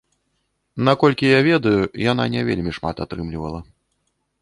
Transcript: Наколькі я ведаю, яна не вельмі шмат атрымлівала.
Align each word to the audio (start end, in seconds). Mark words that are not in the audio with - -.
Наколькі 0.87 1.25
я 1.37 1.43
ведаю, 1.49 1.83
яна 2.11 2.27
не 2.39 2.49
вельмі 2.51 2.71
шмат 2.81 2.95
атрымлівала. 3.09 3.59